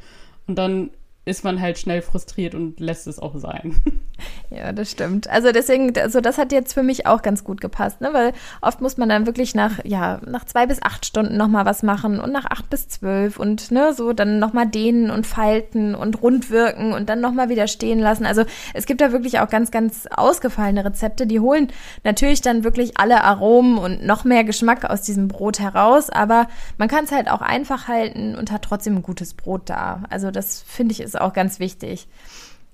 [0.48, 0.92] Und dann
[1.26, 3.76] ist man halt schnell frustriert und lässt es auch sein.
[4.50, 5.30] Ja, das stimmt.
[5.30, 8.10] Also deswegen, also das hat jetzt für mich auch ganz gut gepasst, ne?
[8.14, 11.84] Weil oft muss man dann wirklich nach, ja, nach zwei bis acht Stunden nochmal was
[11.84, 16.22] machen und nach acht bis zwölf und ne, so dann nochmal dehnen und falten und
[16.22, 18.26] rundwirken und dann nochmal wieder stehen lassen.
[18.26, 21.72] Also es gibt da wirklich auch ganz, ganz ausgefallene Rezepte, die holen
[22.04, 26.88] natürlich dann wirklich alle Aromen und noch mehr Geschmack aus diesem Brot heraus, aber man
[26.88, 30.04] kann es halt auch einfach halten und hat trotzdem ein gutes Brot da.
[30.10, 32.08] Also das finde ich ist auch ganz wichtig.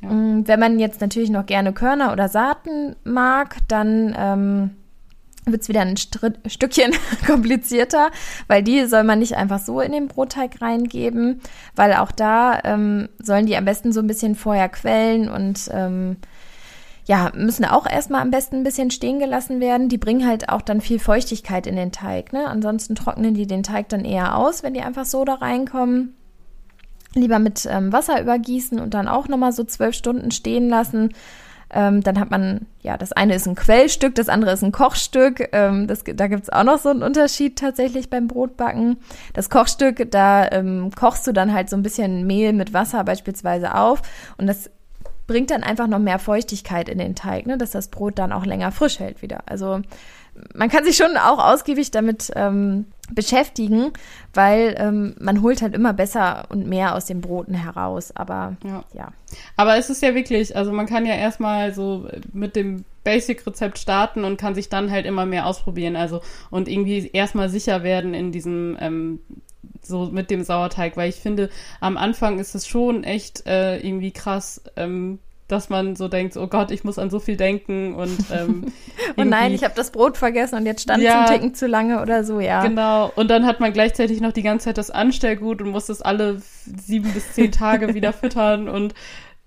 [0.01, 0.09] Ja.
[0.09, 4.71] Mm, wenn man jetzt natürlich noch gerne Körner oder Saaten mag, dann ähm,
[5.45, 6.91] wird es wieder ein Stritt, Stückchen
[7.27, 8.09] komplizierter,
[8.47, 11.41] weil die soll man nicht einfach so in den Brotteig reingeben,
[11.75, 16.17] weil auch da ähm, sollen die am besten so ein bisschen vorher quellen und ähm,
[17.07, 19.89] ja, müssen auch erstmal am besten ein bisschen stehen gelassen werden.
[19.89, 22.33] Die bringen halt auch dann viel Feuchtigkeit in den Teig.
[22.33, 22.47] Ne?
[22.47, 26.15] Ansonsten trocknen die den Teig dann eher aus, wenn die einfach so da reinkommen
[27.15, 31.09] lieber mit ähm, Wasser übergießen und dann auch nochmal so zwölf Stunden stehen lassen.
[31.71, 35.49] Ähm, dann hat man, ja, das eine ist ein Quellstück, das andere ist ein Kochstück.
[35.51, 38.97] Ähm, das, da gibt's auch noch so einen Unterschied tatsächlich beim Brotbacken.
[39.33, 43.75] Das Kochstück, da ähm, kochst du dann halt so ein bisschen Mehl mit Wasser beispielsweise
[43.75, 44.01] auf
[44.37, 44.69] und das
[45.27, 48.45] bringt dann einfach noch mehr Feuchtigkeit in den Teig, ne, dass das Brot dann auch
[48.45, 49.43] länger frisch hält wieder.
[49.45, 49.81] Also
[50.53, 53.91] man kann sich schon auch ausgiebig damit ähm, beschäftigen,
[54.33, 58.11] weil ähm, man holt halt immer besser und mehr aus den Broten heraus.
[58.15, 58.83] Aber ja.
[58.93, 59.13] ja.
[59.55, 64.23] Aber es ist ja wirklich, also man kann ja erstmal so mit dem Basic-Rezept starten
[64.23, 65.95] und kann sich dann halt immer mehr ausprobieren.
[65.95, 69.19] Also und irgendwie erstmal sicher werden in diesem ähm,
[69.85, 74.11] so mit dem Sauerteig, weil ich finde, am Anfang ist es schon echt äh, irgendwie
[74.11, 78.17] krass, ähm, dass man so denkt, oh Gott, ich muss an so viel denken und
[78.31, 78.73] ähm,
[79.17, 81.67] oh nein, ich habe das Brot vergessen und jetzt stand es ja, ein Ticken zu
[81.67, 82.63] lange oder so, ja.
[82.63, 83.11] Genau.
[83.15, 86.41] Und dann hat man gleichzeitig noch die ganze Zeit das Anstellgut und muss das alle
[86.65, 88.95] sieben bis zehn Tage wieder füttern und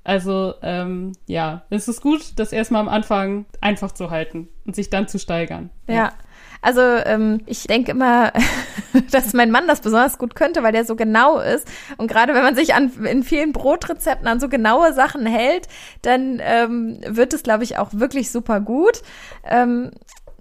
[0.04, 4.90] also ähm, ja, es ist gut, das erstmal am Anfang einfach zu halten und sich
[4.90, 5.70] dann zu steigern.
[5.88, 5.94] ja.
[5.94, 6.12] ja.
[6.60, 8.32] Also ähm, ich denke immer,
[9.10, 11.68] dass mein Mann das besonders gut könnte, weil der so genau ist.
[11.96, 15.68] Und gerade wenn man sich an in vielen Brotrezepten an so genaue Sachen hält,
[16.02, 19.02] dann ähm, wird es, glaube ich, auch wirklich super gut.
[19.44, 19.90] Ähm,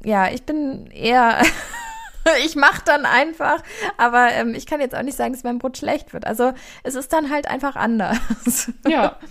[0.04, 1.42] ja, ich bin eher
[2.46, 3.62] ich mache dann einfach,
[3.98, 6.26] aber ähm, ich kann jetzt auch nicht sagen, dass mein Brot schlecht wird.
[6.26, 6.54] Also
[6.84, 8.72] es ist dann halt einfach anders.
[8.88, 9.18] Ja.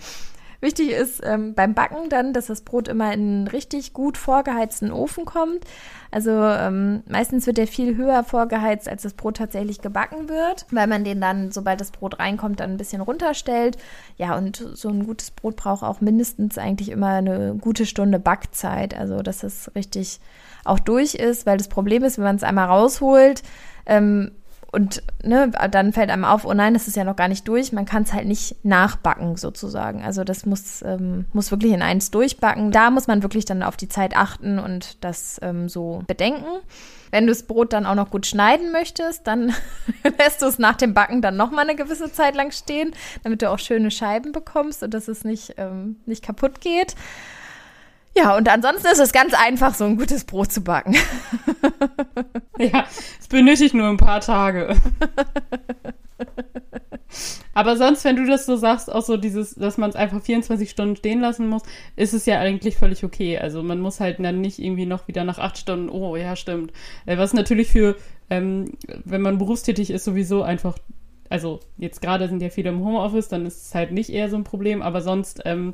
[0.59, 4.91] Wichtig ist ähm, beim Backen dann, dass das Brot immer in einen richtig gut vorgeheizten
[4.91, 5.65] Ofen kommt.
[6.09, 10.87] Also ähm, meistens wird der viel höher vorgeheizt, als das Brot tatsächlich gebacken wird, weil
[10.87, 13.77] man den dann, sobald das Brot reinkommt, dann ein bisschen runterstellt.
[14.15, 18.97] Ja, und so ein gutes Brot braucht auch mindestens eigentlich immer eine gute Stunde Backzeit.
[18.97, 20.19] Also dass es richtig
[20.63, 23.43] auch durch ist, weil das Problem ist, wenn man es einmal rausholt,
[23.85, 24.31] ähm,
[24.71, 27.71] und ne, dann fällt einem auf, oh nein, das ist ja noch gar nicht durch.
[27.71, 30.03] Man kann es halt nicht nachbacken sozusagen.
[30.03, 32.71] Also das muss, ähm, muss wirklich in eins durchbacken.
[32.71, 36.45] Da muss man wirklich dann auf die Zeit achten und das ähm, so bedenken.
[37.11, 39.53] Wenn du das Brot dann auch noch gut schneiden möchtest, dann
[40.19, 43.41] lässt du es nach dem Backen dann noch mal eine gewisse Zeit lang stehen, damit
[43.41, 46.95] du auch schöne Scheiben bekommst und dass es nicht, ähm, nicht kaputt geht.
[48.17, 50.95] Ja, und ansonsten ist es ganz einfach, so ein gutes Brot zu backen.
[52.73, 52.85] ja,
[53.19, 54.75] es benötigt nur ein paar Tage.
[57.53, 60.69] Aber sonst, wenn du das so sagst, auch so dieses, dass man es einfach 24
[60.69, 61.63] Stunden stehen lassen muss,
[61.95, 63.39] ist es ja eigentlich völlig okay.
[63.39, 66.71] Also man muss halt dann nicht irgendwie noch wieder nach acht Stunden, oh ja, stimmt.
[67.05, 67.95] Äh, was natürlich für,
[68.29, 68.73] ähm,
[69.05, 70.77] wenn man berufstätig ist, sowieso einfach,
[71.29, 74.35] also jetzt gerade sind ja viele im Homeoffice, dann ist es halt nicht eher so
[74.35, 75.73] ein Problem, aber sonst ähm,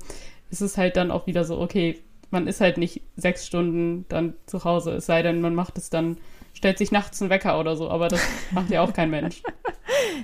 [0.52, 2.00] ist es halt dann auch wieder so, okay,
[2.32, 5.90] man ist halt nicht sechs Stunden dann zu Hause, es sei denn, man macht es
[5.90, 6.18] dann,
[6.64, 8.22] stellt sich nachts einen Wecker oder so, aber das
[8.52, 9.44] macht ja auch kein Mensch.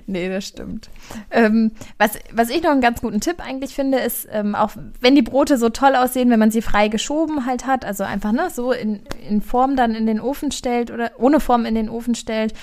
[0.08, 0.89] nee, das stimmt.
[1.32, 4.71] Ähm, was, was ich noch einen ganz guten Tipp eigentlich finde, ist, ähm, auch
[5.02, 8.32] wenn die Brote so toll aussehen, wenn man sie frei geschoben halt hat, also einfach
[8.32, 11.89] ne, so in, in Form dann in den Ofen stellt oder ohne Form in den
[11.89, 12.54] Ofen stellt,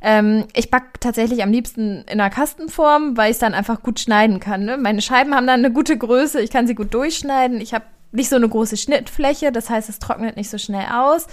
[0.00, 3.98] ähm, ich backe tatsächlich am liebsten in einer Kastenform, weil ich es dann einfach gut
[3.98, 4.64] schneiden kann.
[4.64, 4.76] Ne?
[4.76, 7.60] Meine Scheiben haben dann eine gute Größe, ich kann sie gut durchschneiden.
[7.60, 11.26] Ich habe nicht so eine große Schnittfläche, das heißt, es trocknet nicht so schnell aus.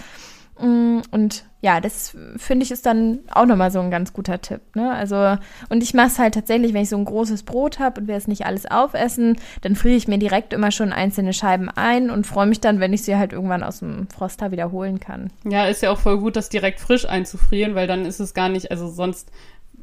[0.58, 4.60] Mm, und ja, das finde ich ist dann auch nochmal so ein ganz guter Tipp.
[4.74, 4.92] Ne?
[4.92, 8.08] Also, und ich mache es halt tatsächlich, wenn ich so ein großes Brot habe und
[8.08, 12.10] will es nicht alles aufessen, dann friere ich mir direkt immer schon einzelne Scheiben ein
[12.10, 15.30] und freue mich dann, wenn ich sie halt irgendwann aus dem Froster wiederholen kann.
[15.44, 18.48] Ja, ist ja auch voll gut, das direkt frisch einzufrieren, weil dann ist es gar
[18.48, 19.30] nicht, also sonst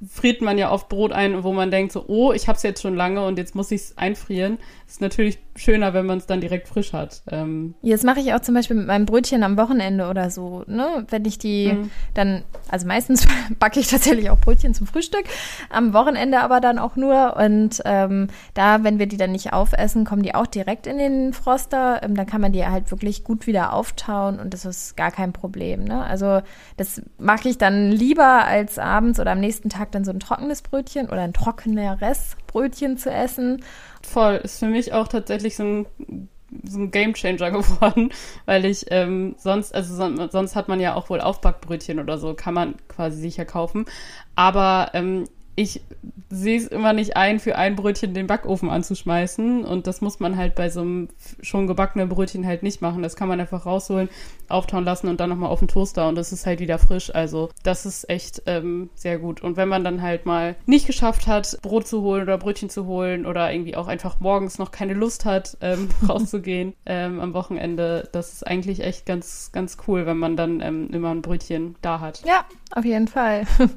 [0.07, 2.81] friert man ja oft Brot ein, wo man denkt so, oh, ich habe es jetzt
[2.81, 4.57] schon lange und jetzt muss ich es einfrieren.
[4.87, 7.21] Ist natürlich schöner, wenn man es dann direkt frisch hat.
[7.29, 11.05] Ähm Jetzt mache ich auch zum Beispiel mit meinem Brötchen am Wochenende oder so, ne?
[11.09, 11.91] Wenn ich die mhm.
[12.13, 13.27] dann, also meistens
[13.59, 15.25] backe ich tatsächlich auch Brötchen zum Frühstück,
[15.69, 17.35] am Wochenende aber dann auch nur.
[17.37, 21.33] Und ähm, da, wenn wir die dann nicht aufessen, kommen die auch direkt in den
[21.33, 22.01] Froster.
[22.01, 25.33] Ähm, dann kann man die halt wirklich gut wieder auftauen und das ist gar kein
[25.33, 25.83] Problem.
[25.83, 26.03] Ne?
[26.03, 26.41] Also
[26.77, 30.61] das mache ich dann lieber als abends oder am nächsten Tag dann so ein trockenes
[30.61, 33.63] Brötchen oder ein trockeneres Brötchen zu essen.
[34.01, 35.85] Voll, ist für mich auch tatsächlich so ein
[36.63, 38.11] so ein Gamechanger geworden,
[38.45, 42.33] weil ich ähm, sonst, also son sonst hat man ja auch wohl Aufbackbrötchen oder so,
[42.33, 43.85] kann man quasi sicher kaufen.
[44.35, 45.81] Aber ähm, ich
[46.29, 49.65] sehe es immer nicht ein, für ein Brötchen den Backofen anzuschmeißen.
[49.65, 51.09] Und das muss man halt bei so einem
[51.41, 53.01] schon gebackenen Brötchen halt nicht machen.
[53.01, 54.09] Das kann man einfach rausholen,
[54.47, 57.13] auftauen lassen und dann nochmal auf den Toaster und das ist halt wieder frisch.
[57.13, 59.41] Also das ist echt ähm, sehr gut.
[59.41, 62.85] Und wenn man dann halt mal nicht geschafft hat, Brot zu holen oder Brötchen zu
[62.85, 68.07] holen oder irgendwie auch einfach morgens noch keine Lust hat, ähm, rauszugehen ähm, am Wochenende,
[68.11, 71.99] das ist eigentlich echt ganz, ganz cool, wenn man dann ähm, immer ein Brötchen da
[71.99, 72.21] hat.
[72.25, 73.45] Ja, auf jeden Fall.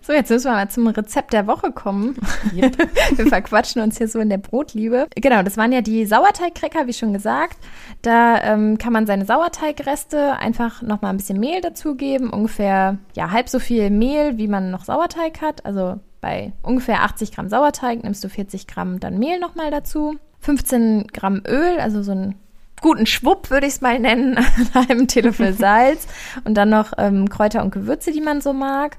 [0.00, 2.16] So, jetzt müssen wir mal zum Rezept der Woche kommen.
[2.54, 2.76] Yep.
[3.16, 5.06] wir verquatschen uns hier so in der Brotliebe.
[5.16, 7.58] Genau, das waren ja die Sauerteigcracker, wie schon gesagt.
[8.02, 12.30] Da ähm, kann man seine Sauerteigreste einfach nochmal ein bisschen Mehl dazugeben.
[12.30, 15.66] Ungefähr ja, halb so viel Mehl, wie man noch Sauerteig hat.
[15.66, 20.16] Also bei ungefähr 80 Gramm Sauerteig nimmst du 40 Gramm dann Mehl nochmal dazu.
[20.40, 22.34] 15 Gramm Öl, also so ein
[22.80, 24.38] guten Schwupp, würde ich es mal nennen,
[24.74, 26.06] einem Teelöffel Salz
[26.44, 28.96] und dann noch ähm, Kräuter und Gewürze, die man so mag.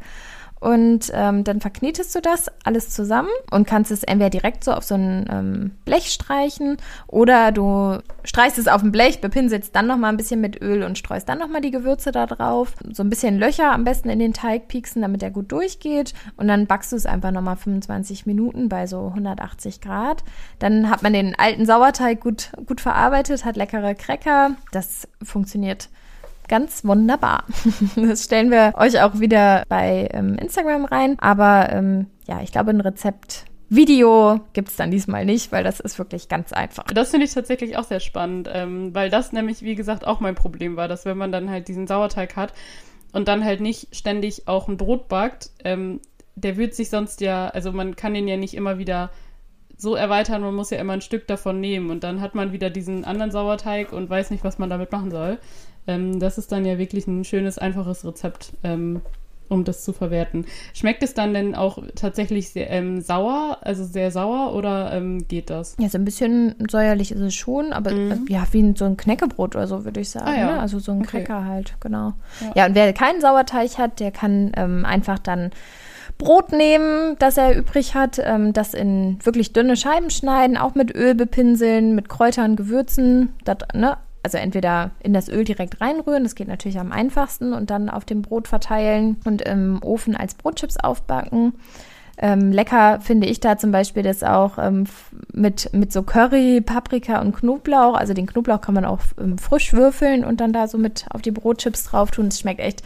[0.59, 4.83] Und ähm, dann verknetest du das alles zusammen und kannst es entweder direkt so auf
[4.83, 10.11] so ein ähm, Blech streichen oder du streichst es auf ein Blech, bepinselst dann nochmal
[10.11, 12.73] ein bisschen mit Öl und streust dann nochmal die Gewürze da drauf.
[12.91, 16.13] So ein bisschen Löcher am besten in den Teig pieksen, damit er gut durchgeht.
[16.35, 20.23] Und dann backst du es einfach nochmal 25 Minuten bei so 180 Grad.
[20.59, 24.51] Dann hat man den alten Sauerteig gut, gut verarbeitet, hat leckere Cracker.
[24.71, 25.89] Das funktioniert
[26.49, 27.45] ganz wunderbar.
[27.95, 31.17] Das stellen wir euch auch wieder bei ähm, Instagram rein.
[31.19, 35.97] Aber ähm, ja, ich glaube, ein Rezept Video gibt's dann diesmal nicht, weil das ist
[35.99, 36.83] wirklich ganz einfach.
[36.85, 40.35] Das finde ich tatsächlich auch sehr spannend, ähm, weil das nämlich, wie gesagt, auch mein
[40.35, 42.51] Problem war, dass wenn man dann halt diesen Sauerteig hat,
[43.11, 45.99] und dann halt nicht ständig auch ein Brot backt, ähm,
[46.35, 49.11] der wird sich sonst ja, also man kann den ja nicht immer wieder
[49.77, 52.69] so erweitern, man muss ja immer ein Stück davon nehmen und dann hat man wieder
[52.69, 55.39] diesen anderen Sauerteig und weiß nicht, was man damit machen soll.
[55.89, 59.01] Ähm, das ist dann ja wirklich ein schönes, einfaches Rezept, ähm,
[59.49, 60.45] um das zu verwerten.
[60.75, 65.49] Schmeckt es dann denn auch tatsächlich sehr ähm, sauer, also sehr sauer oder ähm, geht
[65.49, 65.75] das?
[65.79, 68.27] Ja, so ein bisschen säuerlich ist es schon, aber Mhm.
[68.29, 70.27] äh, ja, wie ein, so ein Knäckebrot oder so, würde ich sagen.
[70.27, 70.45] Ah, ja.
[70.53, 70.59] ne?
[70.59, 71.23] Also so ein Okay.
[71.23, 72.13] Cracker halt, genau.
[72.41, 72.51] Ja.
[72.55, 75.49] Ja, und wer keinen Sauerteig hat, der kann ähm, einfach dann
[76.19, 80.93] Brot nehmen, das er übrig hat, ähm, das in wirklich dünne Scheiben schneiden, auch mit
[80.95, 83.97] Öl bepinseln, mit Kräutern, Gewürzen, das, ne?
[84.23, 88.05] Also entweder in das Öl direkt reinrühren, das geht natürlich am einfachsten, und dann auf
[88.05, 91.53] dem Brot verteilen und im Ofen als Brotchips aufbacken.
[92.21, 94.87] Ähm, lecker finde ich da zum Beispiel das auch ähm,
[95.31, 97.95] mit, mit so Curry, Paprika und Knoblauch.
[97.95, 101.21] Also den Knoblauch kann man auch ähm, frisch würfeln und dann da so mit auf
[101.21, 102.27] die Brotchips drauf tun.
[102.27, 102.83] Es schmeckt echt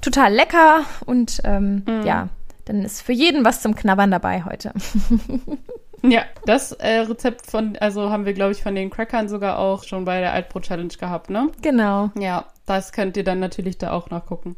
[0.00, 2.28] total lecker und ähm, ja,
[2.66, 4.72] dann ist für jeden was zum Knabbern dabei heute.
[6.02, 9.84] Ja, das äh, Rezept von, also haben wir, glaube ich, von den Crackern sogar auch
[9.84, 11.50] schon bei der Altbrot-Challenge gehabt, ne?
[11.62, 12.10] Genau.
[12.18, 14.56] Ja, das könnt ihr dann natürlich da auch nachgucken.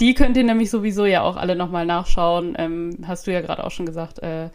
[0.00, 2.54] Die könnt ihr nämlich sowieso ja auch alle nochmal nachschauen.
[2.58, 4.50] Ähm, hast du ja gerade auch schon gesagt, äh,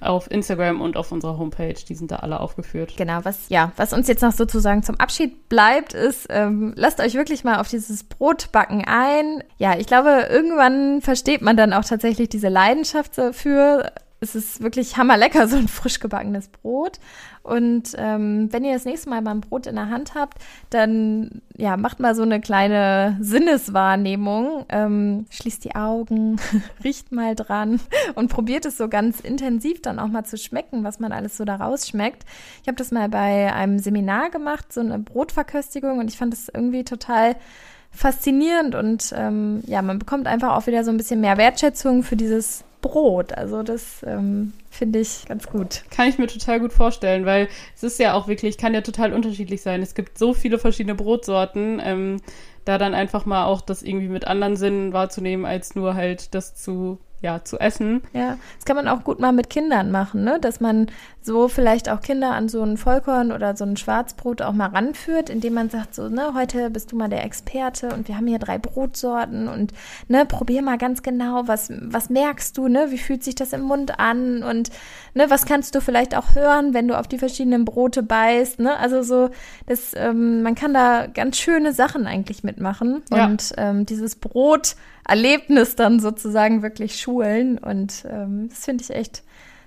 [0.00, 1.74] auf Instagram und auf unserer Homepage.
[1.74, 2.94] Die sind da alle aufgeführt.
[2.96, 7.14] Genau, was, ja, was uns jetzt noch sozusagen zum Abschied bleibt, ist, ähm, lasst euch
[7.14, 9.42] wirklich mal auf dieses Brotbacken ein.
[9.58, 13.92] Ja, ich glaube, irgendwann versteht man dann auch tatsächlich diese Leidenschaft dafür.
[14.20, 16.98] Es ist wirklich hammerlecker, so ein frisch gebackenes Brot.
[17.42, 20.38] Und ähm, wenn ihr das nächste Mal ein Brot in der Hand habt,
[20.70, 24.66] dann ja, macht mal so eine kleine Sinneswahrnehmung.
[24.68, 26.38] Ähm, schließt die Augen,
[26.84, 27.80] riecht mal dran
[28.16, 31.44] und probiert es so ganz intensiv dann auch mal zu schmecken, was man alles so
[31.44, 32.24] da rausschmeckt.
[32.62, 36.48] Ich habe das mal bei einem Seminar gemacht, so eine Brotverköstigung, und ich fand das
[36.52, 37.36] irgendwie total
[37.90, 42.16] faszinierend und ähm, ja, man bekommt einfach auch wieder so ein bisschen mehr Wertschätzung für
[42.16, 43.32] dieses Brot.
[43.32, 45.82] Also das ähm, finde ich ganz gut.
[45.90, 49.12] Kann ich mir total gut vorstellen, weil es ist ja auch wirklich, kann ja total
[49.12, 49.82] unterschiedlich sein.
[49.82, 52.20] Es gibt so viele verschiedene Brotsorten, ähm,
[52.64, 56.54] da dann einfach mal auch das irgendwie mit anderen Sinnen wahrzunehmen, als nur halt das
[56.54, 58.02] zu, ja, zu essen.
[58.12, 60.38] Ja, das kann man auch gut mal mit Kindern machen, ne?
[60.40, 60.86] Dass man
[61.20, 65.28] so vielleicht auch Kinder an so ein Vollkorn oder so ein Schwarzbrot auch mal ranführt,
[65.28, 68.38] indem man sagt so, ne, heute bist du mal der Experte und wir haben hier
[68.38, 69.72] drei Brotsorten und
[70.06, 72.86] ne, probier mal ganz genau, was was merkst du, ne?
[72.90, 74.70] Wie fühlt sich das im Mund an und
[75.14, 78.76] ne, was kannst du vielleicht auch hören, wenn du auf die verschiedenen Brote beißt, ne?
[78.78, 79.30] Also so,
[79.66, 83.26] das ähm, man kann da ganz schöne Sachen eigentlich mitmachen Ja.
[83.26, 84.76] und ähm, dieses Brot
[85.08, 87.58] Erlebnis dann sozusagen wirklich schulen.
[87.58, 89.22] Und ähm, das finde ich echt